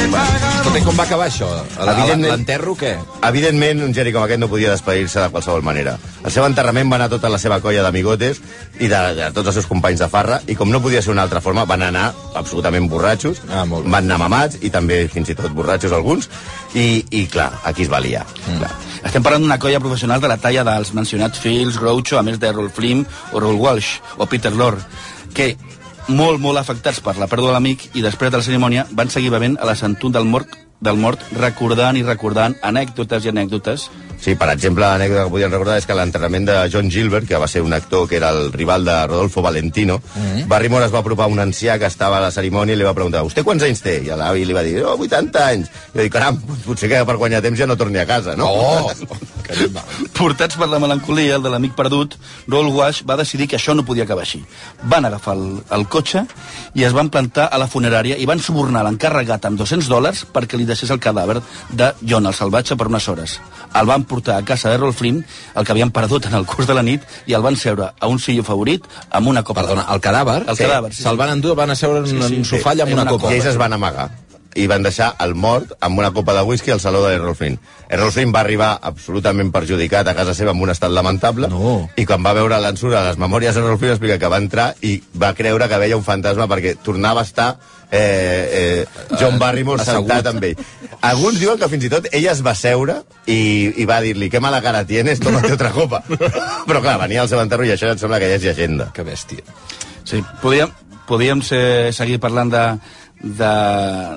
Escolta, 0.00 0.80
com 0.84 0.96
va 0.98 1.04
acabar 1.04 1.26
això? 1.28 1.46
A 1.78 1.84
la- 1.84 1.92
a 1.92 1.94
Evidentment- 1.96 2.32
L'enterro, 2.32 2.74
què? 2.76 2.96
Evidentment, 3.22 3.82
un 3.82 3.94
geni 3.94 4.12
com 4.12 4.22
aquest 4.22 4.40
no 4.40 4.48
podia 4.48 4.70
despedir-se 4.70 5.20
de 5.20 5.28
qualsevol 5.30 5.62
manera. 5.62 5.98
Al 6.22 6.30
seu 6.30 6.44
enterrament 6.44 6.90
va 6.90 6.96
anar 6.96 7.08
tota 7.08 7.28
la 7.30 7.38
seva 7.38 7.60
colla 7.60 7.82
d'amigotes 7.82 8.40
i 8.80 8.88
de, 8.88 9.14
de 9.14 9.30
tots 9.32 9.46
els 9.46 9.54
seus 9.54 9.66
companys 9.66 10.00
de 10.00 10.08
farra, 10.08 10.40
i 10.46 10.54
com 10.54 10.70
no 10.70 10.82
podia 10.82 11.00
ser 11.00 11.12
una 11.12 11.22
altra 11.22 11.40
forma, 11.40 11.64
van 11.64 11.82
anar 11.82 12.12
absolutament 12.34 12.88
borratxos, 12.90 13.38
Ah, 13.50 13.64
molt 13.64 13.84
bé. 13.84 13.90
van 13.90 14.04
anar 14.04 14.18
mamats, 14.18 14.58
i 14.60 14.70
també 14.70 15.08
fins 15.08 15.30
i 15.30 15.34
tot 15.34 15.50
borratxos 15.52 15.92
alguns, 15.92 16.28
i, 16.74 17.04
i 17.10 17.26
clar, 17.26 17.52
aquí 17.64 17.82
es 17.82 17.88
va 17.90 18.00
liar. 18.00 18.26
Mm. 18.46 18.58
Clar. 18.58 18.70
Estem 19.04 19.22
parlant 19.22 19.42
d'una 19.42 19.58
colla 19.58 19.80
professional 19.80 20.20
de 20.20 20.28
la 20.28 20.36
talla 20.36 20.64
dels 20.64 20.92
mencionats 20.92 21.38
Fields, 21.38 21.78
Groucho, 21.78 22.18
a 22.18 22.22
més 22.22 22.38
de 22.38 22.52
Rolf 22.52 22.74
Flynn 22.74 23.06
o 23.32 23.40
Raoul 23.40 23.56
Walsh 23.56 23.98
o 24.18 24.26
Peter 24.26 24.52
Lorre, 24.52 24.82
que 25.32 25.56
molt, 26.08 26.40
molt 26.40 26.58
afectats 26.58 27.00
per 27.02 27.16
la 27.18 27.26
pèrdua 27.30 27.50
de 27.50 27.56
l'amic 27.56 27.88
i 27.94 28.02
després 28.04 28.30
de 28.30 28.38
la 28.38 28.46
cerimònia 28.46 28.86
van 28.92 29.10
seguir 29.10 29.30
bevent 29.34 29.58
a 29.60 29.66
la 29.66 29.76
santut 29.78 30.12
del 30.14 30.24
mort, 30.24 30.48
del 30.80 30.98
mort 31.00 31.22
recordant 31.38 31.96
i 31.96 32.04
recordant 32.06 32.54
anècdotes 32.62 33.24
i 33.24 33.32
anècdotes 33.32 33.88
Sí, 34.16 34.34
per 34.34 34.48
exemple, 34.48 34.86
l'anècdota 34.86 35.26
que 35.26 35.32
podien 35.32 35.52
recordar 35.52 35.76
és 35.76 35.86
que 35.86 35.92
a 35.92 35.96
l'enterrament 35.98 36.46
de 36.48 36.54
John 36.72 36.88
Gilbert, 36.90 37.26
que 37.28 37.40
va 37.40 37.48
ser 37.50 37.60
un 37.62 37.74
actor 37.76 38.06
que 38.08 38.16
era 38.16 38.30
el 38.32 38.50
rival 38.52 38.84
de 38.88 38.94
Rodolfo 39.06 39.42
Valentino, 39.42 39.98
mm 39.98 40.22
-hmm. 40.22 40.46
Barrymore 40.48 40.86
es 40.86 40.94
va 40.94 41.00
apropar 41.00 41.26
a 41.26 41.28
un 41.28 41.38
ancià 41.38 41.78
que 41.78 41.86
estava 41.86 42.16
a 42.16 42.20
la 42.20 42.30
cerimònia 42.30 42.74
i 42.74 42.78
li 42.78 42.84
va 42.84 42.94
preguntar 42.94 43.22
«Vostè 43.22 43.44
quants 43.44 43.62
anys 43.62 43.82
té?» 43.82 44.02
I 44.02 44.08
l'avi 44.16 44.44
li 44.44 44.52
va 44.52 44.62
dir 44.62 44.82
«Oh, 44.84 44.96
80 44.98 45.46
anys». 45.46 45.68
I 45.68 45.96
va 45.96 46.02
dir 46.02 46.10
«Caram, 46.10 46.40
potser 46.64 46.88
que 46.88 47.04
per 47.04 47.16
guanyar 47.16 47.42
temps 47.42 47.58
ja 47.58 47.66
no 47.66 47.76
torni 47.76 47.98
a 47.98 48.06
casa, 48.06 48.34
no?» 48.36 48.46
Oh! 48.46 48.92
Portats 50.18 50.56
per 50.58 50.68
la 50.70 50.78
melancolia, 50.82 51.36
el 51.36 51.44
de 51.44 51.50
l'amic 51.52 51.74
perdut, 51.78 52.16
Roll 52.48 52.70
Wash 52.74 53.02
va 53.08 53.16
decidir 53.20 53.48
que 53.50 53.56
això 53.58 53.74
no 53.76 53.84
podia 53.86 54.04
acabar 54.06 54.24
així. 54.26 54.42
Van 54.90 55.04
agafar 55.08 55.36
el, 55.36 55.62
el 55.76 55.86
cotxe 55.92 56.24
i 56.74 56.84
es 56.86 56.94
van 56.96 57.10
plantar 57.10 57.48
a 57.52 57.60
la 57.60 57.68
funerària 57.70 58.18
i 58.18 58.26
van 58.28 58.40
subornar 58.42 58.84
l'encarregat 58.86 59.46
amb 59.48 59.58
200 59.60 59.88
dòlars 59.90 60.24
perquè 60.34 60.58
li 60.58 60.66
deixés 60.68 60.90
el 60.94 61.00
cadàver 61.02 61.40
de 61.70 61.92
John 62.02 62.26
el 62.26 62.34
Salvatge 62.34 62.76
per 62.76 62.88
unes 62.90 63.08
hores. 63.08 63.38
El 63.76 63.86
van 63.88 64.04
portar 64.08 64.38
a 64.38 64.44
casa 64.44 64.70
de 64.70 64.78
Rolf 64.80 64.98
Flynn, 65.00 65.24
el 65.54 65.64
que 65.64 65.72
havien 65.74 65.90
perdut 65.90 66.26
en 66.26 66.34
el 66.38 66.46
curs 66.46 66.68
de 66.68 66.74
la 66.76 66.84
nit, 66.86 67.02
i 67.26 67.34
el 67.36 67.42
van 67.44 67.56
seure 67.56 67.92
a 67.98 68.10
un 68.10 68.18
sillo 68.22 68.44
favorit 68.46 68.84
amb 69.10 69.28
una 69.28 69.42
copa 69.44 69.62
Perdona, 69.66 69.86
el 69.92 70.00
cadàver? 70.04 70.42
El 70.46 70.58
cadàver, 70.58 70.92
sí, 70.92 71.02
Se'l 71.02 71.16
van 71.16 71.32
endur, 71.32 71.56
van 71.56 71.72
a 71.72 71.76
seure 71.78 72.04
en 72.04 72.06
Sí, 72.06 72.16
sí, 72.16 72.38
un 72.38 72.44
sí. 72.44 72.56
sofà 72.56 72.74
allà 72.74 72.84
amb 72.86 72.92
una 72.92 73.02
una 73.06 73.16
copa. 73.16 73.32
I 73.32 73.38
ells 73.40 73.52
es 73.52 73.58
van 73.60 73.72
amagar 73.72 74.10
i 74.56 74.66
van 74.70 74.82
deixar 74.82 75.12
el 75.22 75.34
mort 75.36 75.74
amb 75.84 75.98
una 76.00 76.10
copa 76.16 76.34
de 76.34 76.42
whisky 76.48 76.72
al 76.72 76.80
saló 76.80 77.04
de 77.04 77.14
Errol 77.14 77.36
Flynn. 77.36 77.58
Errol 77.88 78.12
Flynn 78.12 78.32
va 78.34 78.40
arribar 78.40 78.72
absolutament 78.82 79.52
perjudicat 79.54 80.08
a 80.08 80.14
casa 80.16 80.34
seva 80.34 80.54
amb 80.54 80.64
un 80.64 80.72
estat 80.72 80.90
lamentable 80.90 81.48
No. 81.52 81.78
i 81.96 82.06
quan 82.08 82.24
va 82.24 82.32
veure 82.36 82.58
l'ensura 82.60 83.00
de 83.02 83.10
les 83.12 83.18
memòries 83.20 83.54
d'Errol 83.54 83.78
Flynn 83.78 83.94
explica 83.94 84.18
que 84.18 84.30
va 84.32 84.40
entrar 84.42 84.72
i 84.82 84.96
va 85.14 85.34
creure 85.38 85.68
que 85.68 85.78
veia 85.82 85.96
un 85.98 86.04
fantasma 86.04 86.48
perquè 86.50 86.76
tornava 86.82 87.20
a 87.22 87.28
estar 87.28 87.48
eh, 87.90 88.86
eh, 88.88 89.16
John 89.20 89.38
Barrymore 89.38 89.82
assegut. 89.82 90.08
sentat 90.08 90.32
amb 90.32 90.44
ell. 90.44 90.56
Alguns 91.06 91.38
diuen 91.38 91.58
que 91.60 91.68
fins 91.70 91.84
i 91.86 91.92
tot 91.92 92.08
ella 92.12 92.32
es 92.32 92.42
va 92.44 92.54
seure 92.58 93.02
i, 93.26 93.72
i 93.76 93.84
va 93.86 94.00
dir-li 94.02 94.30
que 94.32 94.40
mala 94.40 94.62
cara 94.64 94.84
tienes, 94.88 95.20
tómate 95.20 95.52
otra 95.54 95.70
copa. 95.70 96.02
Però 96.68 96.82
clar, 96.82 96.98
venia 97.04 97.22
al 97.22 97.30
seu 97.30 97.40
enterro 97.42 97.66
i 97.66 97.74
això 97.74 97.92
em 97.92 98.00
sembla 98.00 98.18
que 98.22 98.32
ja 98.32 98.40
és 98.40 98.46
llegenda. 98.48 98.90
Que 98.96 99.04
bèstia. 99.06 99.44
Sí, 100.06 100.22
podíem, 100.42 100.72
podíem 101.06 101.42
ser, 101.46 101.92
seguir 101.94 102.18
parlant 102.22 102.50
de, 102.50 102.64
de, 103.20 103.52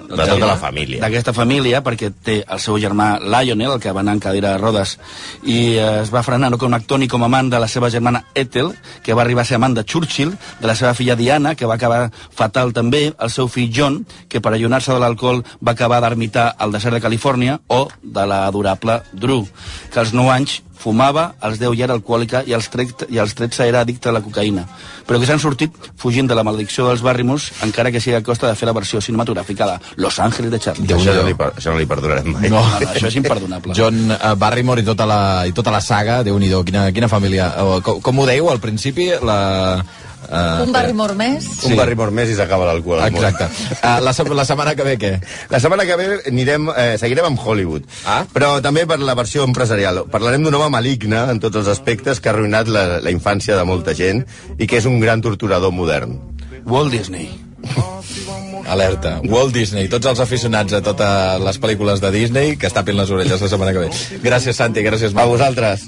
De 0.10 0.25
tota 0.27 0.46
la 0.46 0.58
família. 0.58 1.00
D'aquesta 1.01 1.34
família, 1.34 1.82
perquè 1.84 2.10
té 2.12 2.39
el 2.44 2.60
seu 2.62 2.77
germà 2.82 3.13
Lionel, 3.24 3.77
el 3.77 3.82
que 3.82 3.94
va 3.96 4.03
anar 4.03 4.18
en 4.18 4.24
cadira 4.24 4.53
de 4.53 4.62
rodes, 4.62 4.98
i 5.44 5.77
eh, 5.77 6.01
es 6.03 6.12
va 6.13 6.24
frenar 6.24 6.51
no 6.51 6.60
com 6.60 6.74
a 6.74 6.79
actor 6.82 7.00
ni 7.00 7.08
com 7.08 7.24
a 7.24 7.29
amant 7.29 7.51
de 7.51 7.60
la 7.62 7.70
seva 7.72 7.89
germana 7.89 8.25
Ethel, 8.36 8.74
que 9.03 9.15
va 9.15 9.24
arribar 9.24 9.46
a 9.46 9.50
ser 9.50 9.60
amant 9.60 9.77
de 9.77 9.86
Churchill, 9.86 10.36
de 10.60 10.68
la 10.68 10.75
seva 10.75 10.94
filla 10.94 11.15
Diana, 11.15 11.56
que 11.56 11.70
va 11.70 11.79
acabar 11.79 12.10
fatal 12.12 12.74
també, 12.74 13.13
el 13.18 13.34
seu 13.34 13.48
fill 13.48 13.72
John, 13.74 14.01
que 14.27 14.41
per 14.41 14.53
allunar-se 14.53 14.94
de 14.94 15.00
l'alcohol 15.00 15.44
va 15.63 15.77
acabar 15.77 16.01
d'ermitar 16.03 16.53
al 16.58 16.75
desert 16.75 17.00
de 17.00 17.03
Califòrnia, 17.06 17.60
o 17.68 17.88
de 18.03 18.25
la 18.27 18.46
adorable 18.48 19.01
Drew, 19.13 19.46
que 19.94 20.00
als 20.03 20.13
9 20.13 20.36
anys 20.36 20.60
fumava, 20.79 21.33
als 21.43 21.59
10 21.59 21.75
ja 21.77 21.88
era 21.89 21.98
alcohòlica 21.98 22.43
i 22.48 22.55
als, 22.55 22.69
13, 22.71 23.09
i 23.12 23.19
als 23.19 23.36
13 23.36 23.67
era 23.67 23.83
addicte 23.83 24.09
a 24.09 24.15
la 24.15 24.21
cocaïna. 24.24 24.63
Però 25.07 25.19
que 25.19 25.27
s'han 25.27 25.41
sortit 25.43 25.75
fugint 26.00 26.29
de 26.29 26.38
la 26.38 26.45
maledicció 26.48 26.88
dels 26.88 27.03
Barrymores, 27.05 27.50
encara 27.65 27.91
que 27.91 28.01
sigui 28.01 28.15
a 28.17 28.24
costa 28.24 28.48
de 28.48 28.55
fer 28.55 28.69
la 28.69 28.75
versió 28.77 29.01
cinematogràfica 29.03 29.67
de 29.67 30.01
Los 30.01 30.19
Ángeles 30.19 30.51
de 30.51 30.59
Charlie. 30.59 30.88
Déu 30.88 31.01
Això 31.01 31.15
no, 31.17 31.25
li, 31.27 31.36
això 31.50 31.74
no 31.74 31.81
li 31.81 31.89
perdonarem 31.89 32.31
mai. 32.33 32.50
No. 32.50 32.59
No, 32.59 32.79
no, 32.79 32.91
això 32.93 33.09
és 33.09 33.17
imperdonable. 33.19 33.75
John 33.77 34.12
uh, 34.12 34.36
Barrymore 34.39 34.83
i 34.83 34.88
tota 34.88 35.07
la, 35.09 35.21
i 35.50 35.55
tota 35.55 35.74
la 35.74 35.81
saga, 35.83 36.21
déu 36.27 36.38
nhi 36.39 36.51
quina, 36.65 36.89
quina 36.95 37.12
família. 37.12 37.51
Uh, 37.59 37.79
com, 37.86 38.01
com 38.05 38.19
ho 38.19 38.27
dèieu 38.29 38.50
al 38.51 38.62
principi? 38.63 39.09
La, 39.25 39.39
uh, 40.28 40.64
Un 40.66 40.72
Barrymore 40.76 41.16
més. 41.16 41.48
Un 41.66 41.76
Barrymore 41.80 42.12
més 42.12 42.30
i 42.30 42.36
s'acaba 42.36 42.66
l'alcohol. 42.70 43.00
al 43.02 43.12
món. 43.12 43.24
Exacte. 43.24 43.48
Uh, 43.80 44.00
la, 44.04 44.14
se- 44.14 44.24
la 44.30 44.46
setmana 44.46 44.76
que 44.76 44.84
ve, 44.84 44.98
què? 45.00 45.12
La 45.50 45.60
setmana 45.60 45.86
que 45.86 45.96
ve 45.96 46.08
anirem, 46.28 46.70
eh, 46.76 46.98
seguirem 47.00 47.26
amb 47.32 47.40
Hollywood, 47.46 47.84
Ah. 48.06 48.26
però 48.34 48.62
també 48.62 48.86
per 48.86 49.00
la 49.00 49.16
versió 49.16 49.44
empresarial. 49.44 50.06
Parlarem 50.12 50.44
d'un 50.44 50.56
home 50.56 50.70
maligne 50.70 51.24
en 51.32 51.40
tots 51.40 51.56
els 51.58 51.68
aspectes 51.68 52.20
que 52.20 52.30
ha 52.30 52.34
arruïnat 52.34 52.68
la, 52.68 53.00
la 53.00 53.12
infància 53.12 53.56
de 53.58 53.64
molta 53.64 53.94
gent 53.96 54.26
i 54.58 54.68
que 54.68 54.78
és 54.78 54.86
un 54.86 55.00
gran 55.00 55.22
torturador 55.22 55.72
modern. 55.72 56.18
Walt 56.66 56.92
Disney. 56.92 57.30
Alerta. 58.70 59.20
Walt 59.26 59.54
Disney. 59.54 59.88
Tots 59.90 60.06
els 60.12 60.20
aficionats 60.22 60.74
a 60.78 60.82
totes 60.86 61.42
les 61.42 61.58
pel·lícules 61.62 62.00
de 62.04 62.12
Disney 62.14 62.56
que 62.60 62.68
es 62.70 62.74
tapin 62.76 62.98
les 62.98 63.10
orelles 63.10 63.42
la 63.42 63.50
setmana 63.50 63.74
que 63.74 63.80
ve. 63.86 63.90
Gràcies, 64.24 64.54
Santi. 64.60 64.84
Gràcies, 64.86 65.12
A 65.12 65.18
Marc. 65.18 65.30
vosaltres. 65.32 65.88